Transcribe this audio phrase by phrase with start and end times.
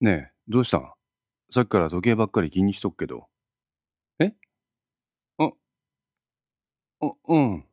[0.00, 0.92] ねえ、どうしたん？
[1.50, 3.28] さっきから時計ばっかり気にしとくけど。
[4.18, 4.32] え？
[5.38, 5.50] あ、
[7.00, 7.64] あ、うん。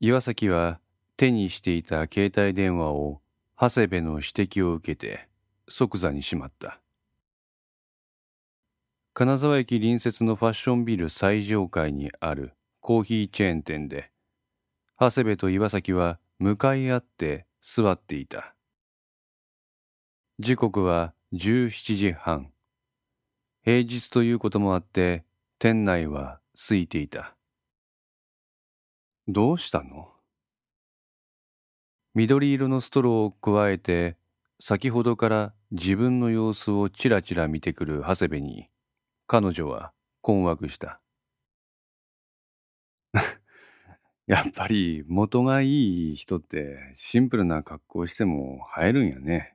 [0.00, 0.80] 岩崎は
[1.16, 3.22] 手にしていた携帯電話を
[3.58, 5.28] 長谷部の指摘を受けて
[5.68, 6.80] 即座にしまった。
[9.14, 14.10] 金沢駅隣接のファッションビル最上階にあるコーヒーチェーン店で
[14.98, 18.53] 長谷部と岩崎は向かい合って座っていた
[20.40, 22.50] 時刻は17時半。
[23.62, 25.24] 平日ということもあって
[25.60, 27.36] 店内は空いていた。
[29.28, 30.08] どうしたの？
[32.16, 34.16] 緑色のストローを加えて
[34.58, 38.68] 先ほどから自分の様子をちらちら見てくる長谷部に
[39.28, 41.00] 彼女は困惑した。
[44.26, 49.53] やっぱり元がいい人ってシンプルな格好しても映えるんやね。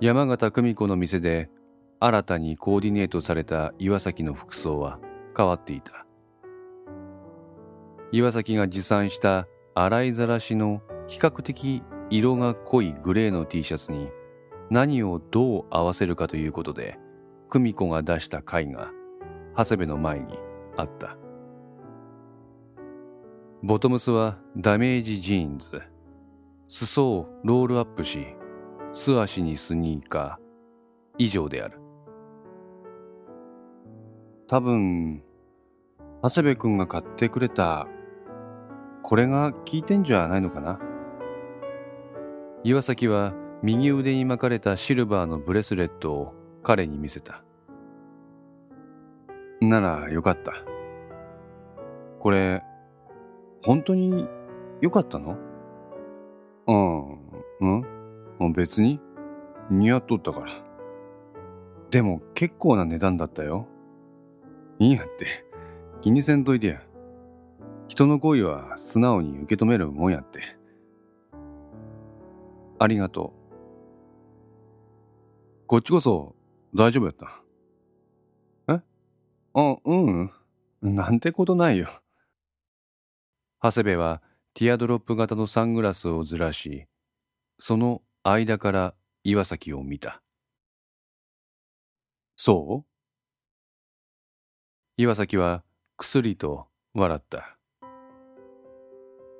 [0.00, 1.50] 山形久美子の店で
[1.98, 5.00] 新たにコーディネートされた岩崎の服装は
[5.36, 6.06] 変わっていた。
[8.12, 14.08] 岩崎が持参した洗いざらしの比較的色が濃いグレーの T シャツに
[14.70, 16.96] 何をどう合わせるかということで
[17.50, 18.92] 久美子が出した絵が
[19.56, 20.38] 長谷部の前に
[20.76, 21.16] あった。
[23.64, 25.82] ボトムスはダメージジーンズ。
[26.68, 28.37] 裾をロールアップし
[28.92, 30.48] 素足にスニーカー。
[31.20, 31.80] 以上である。
[34.46, 35.22] 多分
[36.22, 37.88] 長谷部君が買ってくれた
[39.02, 40.78] これが効いてんじゃないのかな？
[42.62, 47.42] 岩崎は右腕に巻かれたシルバーのブレスレットを彼に見せた。
[49.60, 50.52] ならよかった。
[52.20, 52.62] これ
[53.64, 54.28] 本当に
[54.80, 55.36] よかったの？
[56.68, 57.18] うん
[57.60, 57.97] うん？
[58.54, 59.00] 別に
[59.70, 60.64] 似合っとったから。
[61.90, 63.66] でも結構な値段だったよ。
[64.78, 65.46] いいやって。
[66.00, 66.82] 気にせんといてや。
[67.88, 70.42] 人の恋は素直に受け止めるもんやって。
[72.78, 73.38] ありがとう。
[75.66, 76.36] こっちこそ
[76.74, 77.42] 大丈夫やった。
[78.74, 78.80] え？
[79.54, 80.30] あうん。
[80.80, 81.88] なんてことないよ。
[83.60, 84.22] 長谷部は
[84.54, 86.86] ティアドロップ型のサングラスをずらし
[87.58, 90.22] その間から岩崎を見た。
[92.36, 92.88] そう？
[94.96, 95.62] 岩崎は
[95.96, 97.56] くすりと笑った。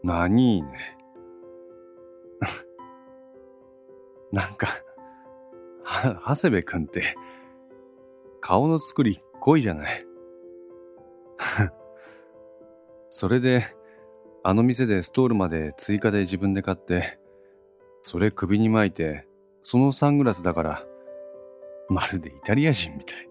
[0.03, 0.97] 何いね。
[4.31, 4.69] なんか
[5.85, 7.17] は長谷部君って
[8.41, 10.07] 顔の作り濃いじゃない。
[13.11, 13.75] それで
[14.45, 17.19] あの店でストールまで追加で自分で買って
[18.09, 19.27] それ首に巻いて
[19.63, 20.83] そのサングラスだから
[21.91, 23.29] まるでイタリア人みたい。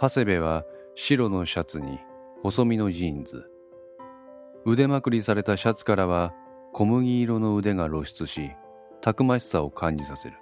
[0.00, 1.98] 長谷部は白のシャツに
[2.44, 3.50] 細身のジーンズ。
[4.64, 6.32] 腕まくりされたシャツからは
[6.72, 8.52] 小麦色の腕が露出し
[9.00, 10.36] たくましさを感じさせる。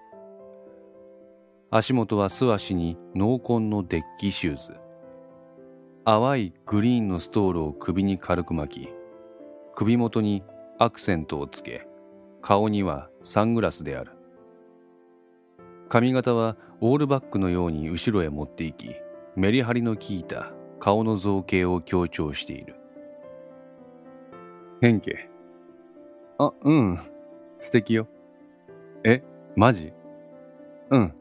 [1.70, 4.74] 足元は素足に濃紺のデッキシューズ。
[6.04, 8.88] 淡いグリーンのストールを首に軽く巻き
[9.74, 10.44] 首元に
[10.78, 11.87] アクセントをつけ
[12.48, 14.12] 顔にはサングラスである。
[15.90, 18.94] 髪型はオールバックのように後ろへ持っていき
[19.36, 20.50] メリハリの効いた
[20.80, 22.76] 顔の造形を強調している。
[24.80, 25.28] 変形。
[26.38, 26.98] あうん。
[27.60, 28.08] 素敵よ。
[29.04, 29.22] え
[29.54, 29.92] マジ？
[30.88, 31.14] うん。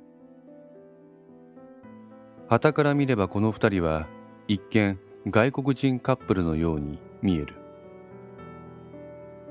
[2.48, 4.08] 旗から見ればこの二人は
[4.48, 4.98] 一見
[5.30, 7.54] 外国人カップルのように見える。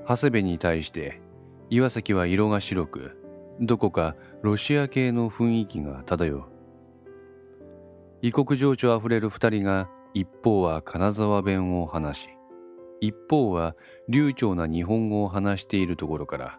[0.09, 1.21] 長谷部に対して
[1.69, 3.17] 岩崎は色が白く
[3.61, 6.45] どこかロシア系の雰囲気が漂う。
[8.23, 12.29] 異国情緒あふれる二人が一方は金沢弁を話し
[13.01, 13.77] 一方は
[14.09, 16.59] 流暢な日本語を話しているところから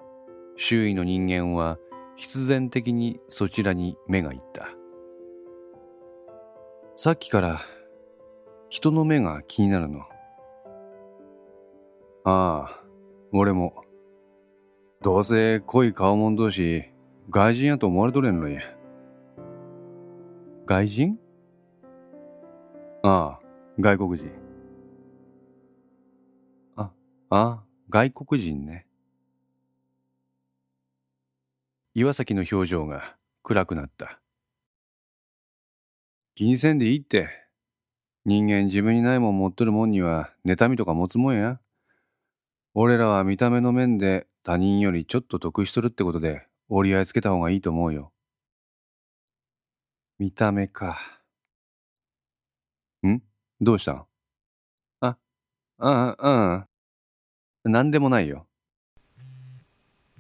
[0.56, 1.78] 周囲の人間は
[2.16, 4.70] 必然的にそちらに目がいった。
[6.96, 7.62] さっきから
[8.70, 10.02] 人の目が気になるの。
[12.24, 12.84] ああ
[13.32, 13.87] 俺も。
[15.02, 16.86] どうせ濃い顔もん同士
[17.30, 18.62] 外人やと思われとれんのや
[20.66, 21.18] 外人？
[23.04, 23.40] ああ
[23.80, 24.30] 外国人。
[26.76, 26.92] あ
[27.30, 28.86] ああ外国人ね。
[31.94, 34.20] 岩崎の表情が暗くなった。
[36.36, 37.30] 気にせんでいいって。
[38.26, 41.62] 人間自分にないもん持っとるもんには妬みとか持つもんや。
[42.74, 48.14] 俺らは見た目の面で他人よりちょっと得しとるってことで折り合いつけた方がいいと思うよ。
[50.20, 50.98] 見た目か。
[53.06, 53.20] ん？
[53.60, 53.92] どうした？
[53.92, 54.06] ん
[55.02, 55.18] あ、
[55.80, 56.66] あ、
[57.66, 57.72] うん。
[57.74, 58.48] なんでもないよ。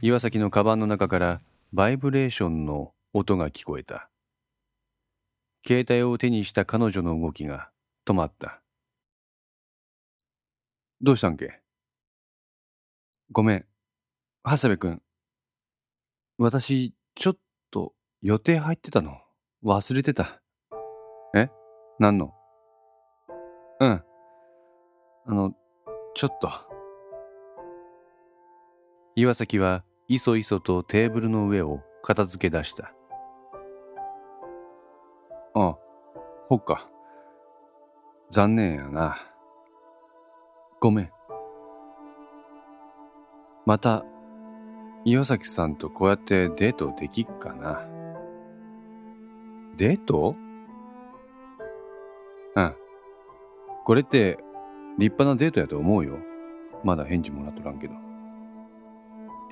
[0.01, 1.41] 岩崎のカバンの中から
[1.71, 4.09] バイブレーションの音が聞こえた。
[5.65, 7.69] 携帯を手にした彼女の動きが
[8.05, 8.59] 止まった。
[10.99, 11.61] どうしたんけ？
[13.31, 13.65] ごめん。
[14.49, 15.01] 長谷部くん。
[16.37, 17.37] 私、ちょっ
[17.69, 17.91] と
[18.21, 19.17] 予定入ってたの。
[19.61, 20.41] 忘れてた。
[21.35, 21.49] え？
[21.99, 22.33] 何の？
[23.81, 24.03] うん。
[25.25, 25.51] あの、
[26.15, 26.49] ちょっと。
[29.17, 32.93] 岩崎はいそいそとテーブルの上を片付け出した。
[35.55, 35.77] ああ、
[36.47, 36.87] ほっか。
[38.31, 39.17] 残念やな。
[40.79, 41.11] ごめん。
[43.65, 44.05] また、
[45.09, 47.87] 岩崎さんとこうやってデートできっかな？
[49.77, 50.35] デート？
[52.57, 52.75] うん。
[53.85, 54.37] これって
[54.99, 56.17] 立派なデートやと思うよ。
[56.83, 57.93] まだ返事もらっとらんけど。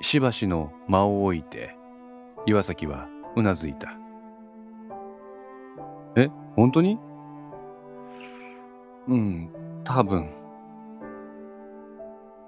[0.02, 1.74] しばしの間を置いて、
[2.44, 3.94] 岩崎はうなずいた。
[6.16, 6.98] え、本当に？
[9.08, 9.50] うん、
[9.84, 10.28] 多分。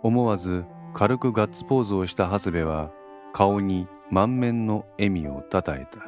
[0.02, 2.90] 思わず軽くガッツポーズをした長谷部は
[3.32, 6.00] 顔に満面の笑みをたたえた。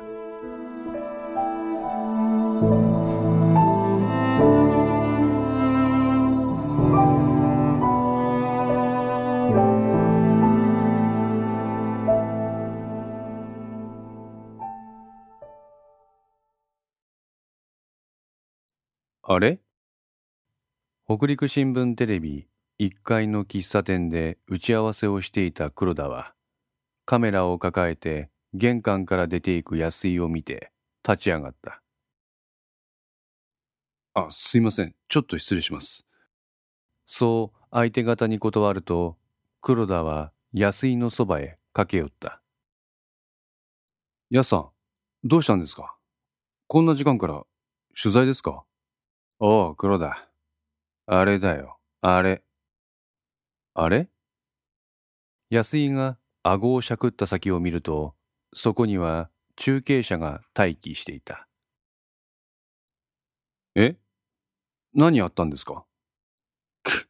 [19.23, 19.61] あれ？
[21.07, 22.49] 北陸新聞テレビ
[22.81, 26.35] 1階の喫茶店で打ち合わせをしていた黒田は
[27.11, 30.71] カメラを抱えて玄関から出ていく安井を見て
[31.05, 31.83] 立ち上がった。
[34.15, 34.95] あ、すいません。
[35.09, 36.07] ちょっと失礼します。
[37.07, 39.17] そう相手方に断ると
[39.61, 42.41] 黒田は安井のそばへ駆け寄った。
[44.31, 44.69] やさん、
[45.25, 45.97] どうしたんですか？
[46.69, 47.43] こんな時間から
[48.01, 48.63] 取材ですか？
[49.41, 50.29] おう、黒田。
[51.07, 52.45] あれだよ、あれ。
[53.75, 54.09] あれ？
[55.49, 58.15] 安井が顎をしゃくった先を見ると、
[58.55, 61.47] そこには中継車が待機していた。
[63.75, 63.97] え？
[64.95, 65.85] 何あったんですか？
[66.83, 67.09] く、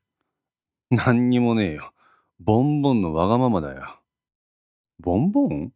[0.91, 1.93] 何にもねえよ。
[2.41, 4.01] ボンボンのわがままだよ。
[4.99, 5.73] ボンボン？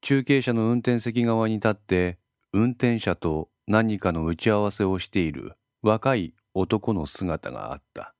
[0.00, 2.18] 中継車の運転席側に立って
[2.52, 5.52] 運転者と何かの打ち合わせをしている
[5.82, 8.14] 若い男の姿があった。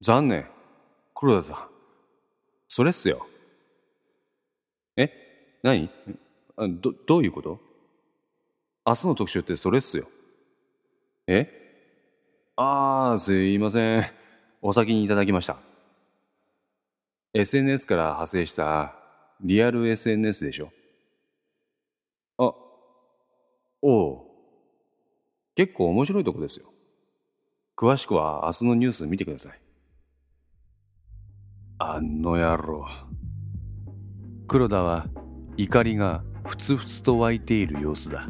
[0.00, 0.53] 残念。
[1.14, 1.68] 黒田さん。
[2.68, 3.26] それっすよ。
[4.96, 5.10] え？
[5.62, 5.88] 何？
[6.80, 7.60] ど、どういうこと？
[8.84, 10.08] 明日の特集ってそれっすよ。
[11.26, 11.48] え？
[12.56, 14.12] あー、すいません。
[14.60, 15.58] お先にいただきました。
[17.32, 18.94] SNS から派生した
[19.40, 20.70] リアル SNS でしょ？
[22.38, 22.52] あ、
[23.82, 24.20] おう。
[25.54, 26.66] 結構面白いとこですよ。
[27.76, 29.60] 詳しくは明日のニュース見てください。
[31.78, 32.86] あの野郎。
[34.46, 35.06] 黒田は
[35.56, 38.28] 怒りがふつふつと湧いている様子だ。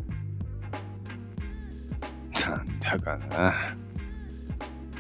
[2.47, 3.55] なんだかな。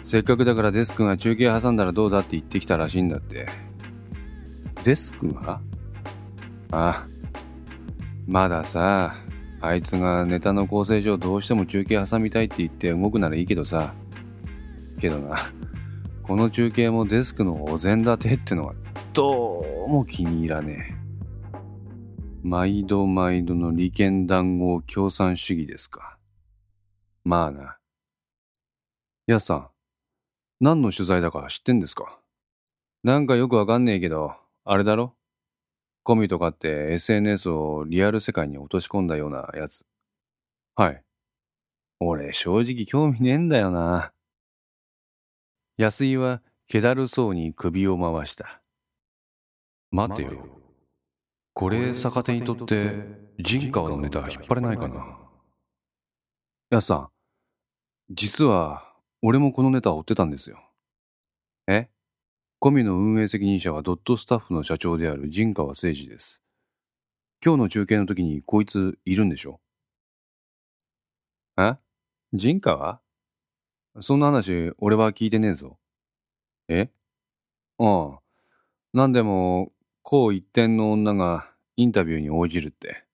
[0.02, 3.46] せっかくだからデスクが中継挟んだらどうだって言ってきたらしいんだって。
[4.84, 5.60] デスクが？
[6.70, 7.02] ああ。
[8.26, 9.14] まださ、
[9.62, 13.94] あいつがネタの構成上どうしても中継挟みたいって言って動くならいいけどさ。
[15.00, 15.36] けどな、
[16.26, 18.74] この中継もデスクのお膳立てってのは
[19.12, 21.04] どうも気に入らねえ。
[22.42, 26.16] 毎度毎度の利権談合共産主義ですか。
[27.24, 27.76] まあな。
[29.26, 29.68] やさん、
[30.60, 32.18] 何の取材だか知ってんですか
[33.02, 34.32] なんかよくわかんねえけど、
[34.64, 35.14] あれだろ
[36.04, 39.84] コミとかって SNS をリアル世界に落とし込んだようなやつ。
[40.74, 41.02] はい。
[42.00, 44.13] 俺正直興味ねえんだよな。
[45.76, 48.62] 安井は気だるそうに首を回した。
[49.90, 50.46] 待てよ。
[51.52, 52.94] これ逆手にとって
[53.40, 55.18] 陣川のネタ引っ張れないかな。
[56.70, 57.08] 安さん、
[58.10, 60.60] 実は俺もこのネタ追ってたんですよ。
[61.66, 61.88] え？
[62.60, 66.40] コミの運営責任者はドットスタッフの社長である陣川誠二です。
[67.44, 69.60] 今日の中継の時にこいついるんでしょ？
[71.58, 71.74] え？
[72.32, 73.00] 陣川？
[74.00, 75.78] そんな話俺は聞いてねえぞ。
[76.68, 76.90] え？
[77.78, 78.20] ああ。
[78.92, 79.72] なんでも、
[80.02, 83.04] こう一点の女がインタビューに応じるって。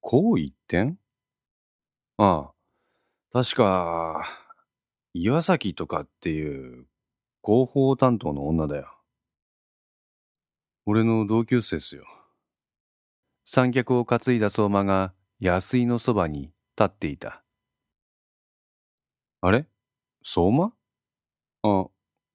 [0.00, 0.98] こう一点？
[2.16, 2.52] ああ。
[3.32, 4.24] 確か、
[5.14, 6.86] 岩崎とかっていう
[7.44, 8.92] 広報担当の女だよ。
[10.86, 12.04] 俺の同級生っすよ。
[13.44, 17.44] 三脚を担いだ相馬が安井のそばに立っていた。
[19.40, 19.66] あれ？
[20.30, 20.74] 相馬？
[21.62, 21.90] あ、今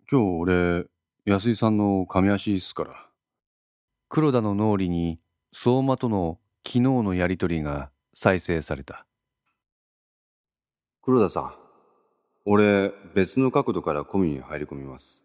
[0.10, 0.86] 日俺、
[1.26, 3.08] 安井さんの神足っすから。
[4.10, 5.20] 黒田の脳裏に
[5.54, 9.06] 相馬との昨日のやりとりが再生された。
[11.04, 11.54] 黒田さん、
[12.46, 15.24] 俺別の角度からコミに入り込みます。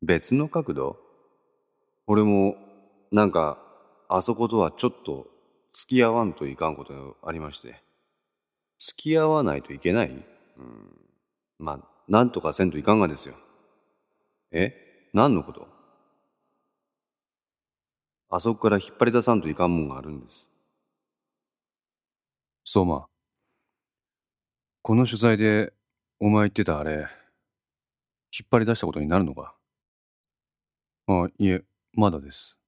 [0.00, 0.96] 別の角度？
[2.06, 2.54] 俺も
[3.10, 3.58] なんか
[4.08, 5.26] あそことはちょっと
[5.72, 7.82] 付き合わんといかんことありまして。
[8.78, 10.10] 付き合わないといけない？
[10.10, 11.01] うん。
[11.62, 13.36] まあ、なんとかせんといかんがですよ。
[14.50, 15.08] え？
[15.14, 15.68] 何のこと？
[18.28, 20.50] あそこから引っ張り出さんといかんもんがあるんです。
[22.64, 23.06] 相馬。
[24.82, 25.72] この取材で
[26.18, 27.06] お前言ってたあれ、
[28.36, 29.54] 引っ張り出したことになるのか？
[31.06, 32.58] あ、いえ、まだです。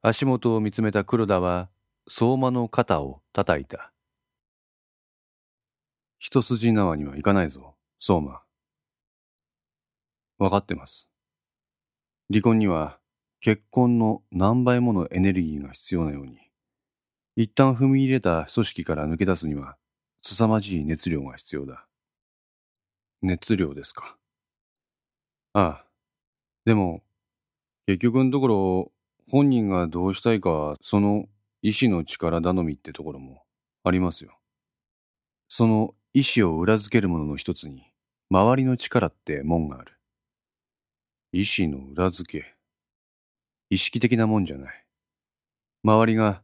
[0.00, 1.68] 足元を見つめた黒田は
[2.08, 3.92] 相馬の肩を叩いた。
[6.22, 8.42] 一筋縄にはいかないぞ、相馬。
[10.36, 11.08] わかってます。
[12.28, 12.98] 離婚には
[13.40, 16.38] 結婚の何倍ものエネルギーが必要なように、
[17.36, 19.78] 一旦踏み入れた組織から抜け出すには
[20.20, 21.86] 凄まじい熱量が必要だ。
[23.22, 24.18] 熱量ですか。
[25.54, 25.84] ああ。
[26.66, 27.02] でも、
[27.86, 28.92] 結局のところ、
[29.30, 31.26] 本人がどうしたいか、その
[31.62, 33.42] 意志の力頼みってところも
[33.84, 34.38] ありますよ。
[35.48, 37.84] その意志を裏付けるものの一つに、
[38.30, 39.96] 周りの力ってもんがある。
[41.30, 42.54] 意志の裏付け。
[43.68, 44.84] 意識的なもんじゃない。
[45.84, 46.42] 周りが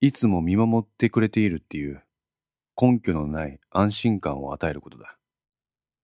[0.00, 2.00] いつも見守ってくれているっていう
[2.80, 5.18] 根拠のない安心感を与えることだ。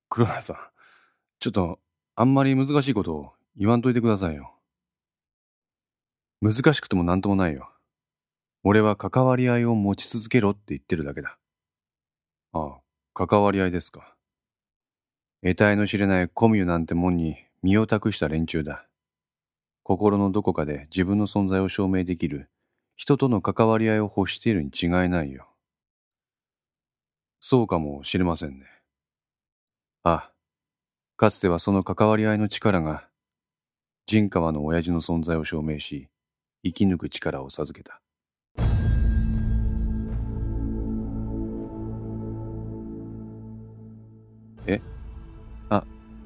[0.09, 0.57] 黒田さん、
[1.39, 1.79] ちょっと
[2.17, 4.53] あんまり難しいことを言わんといてくださいよ。
[6.41, 7.71] 難しくても何ともないよ。
[8.65, 11.39] 俺は関わり合いを持ち続けろって言ってるだけだ。
[12.53, 12.84] ああ、
[13.17, 14.17] 関わり合いですか？
[15.45, 18.89] 得体の知れないコミュなんてもんに身を託した連中だ。
[19.85, 22.51] 心のどこかで自分の存在を証明できる
[22.97, 25.47] 人との関わり合いを欲しているに違いないよ。
[27.39, 28.67] そうかもしれませんね。
[30.03, 30.33] ああ、
[31.17, 33.09] かつてはその関わり合いの力が、
[34.07, 36.09] 陣川の親父の存在を証明し、
[36.65, 38.01] 生き抜く力を授けた。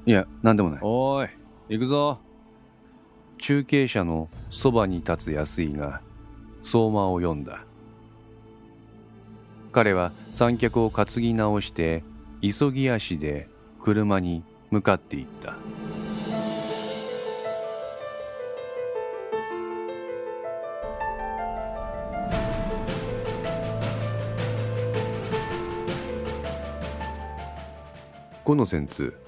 [0.08, 0.80] いや、なんでもない。
[0.80, 1.28] おい、
[1.68, 2.18] 行くぞ。
[3.36, 6.00] 中継車のそばに立つ安井が
[6.62, 7.66] 相馬を読んだ。
[9.70, 12.04] 彼は三脚を担ぎ直して
[12.40, 13.50] 急ぎ足で
[13.82, 15.56] 車に向かっていった。
[28.42, 29.27] このンツ